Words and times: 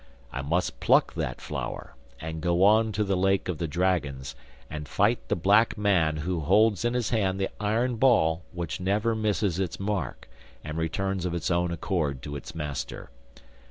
I 0.33 0.41
must 0.41 0.79
pluck 0.79 1.13
that 1.13 1.39
flower, 1.39 1.93
and 2.19 2.41
go 2.41 2.63
on 2.63 2.91
to 2.93 3.03
the 3.03 3.15
lake 3.15 3.47
of 3.47 3.59
the 3.59 3.67
dragons 3.67 4.33
and 4.67 4.87
fight 4.87 5.27
the 5.27 5.35
black 5.35 5.77
man 5.77 6.17
who 6.17 6.39
holds 6.39 6.83
in 6.83 6.95
his 6.95 7.11
hand 7.11 7.39
the 7.39 7.49
iron 7.59 7.97
ball 7.97 8.41
which 8.51 8.79
never 8.81 9.13
misses 9.13 9.59
its 9.59 9.79
mark 9.79 10.27
and 10.63 10.75
returns 10.79 11.23
of 11.23 11.35
its 11.35 11.51
own 11.51 11.69
accord 11.69 12.23
to 12.23 12.35
its 12.35 12.55
master. 12.55 13.11